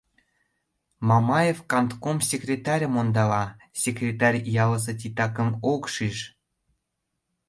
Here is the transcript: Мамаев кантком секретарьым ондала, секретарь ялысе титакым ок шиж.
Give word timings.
Мамаев 1.07 1.59
кантком 1.71 2.17
секретарьым 2.29 2.93
ондала, 3.01 3.45
секретарь 3.81 4.39
ялысе 4.63 4.93
титакым 4.99 5.49
ок 5.73 5.83
шиж. 5.93 6.17